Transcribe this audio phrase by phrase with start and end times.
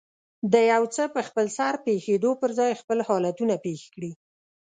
[0.53, 4.11] د يو څه په خپلسر پېښېدو پر ځای خپل حالتونه پېښ کړي.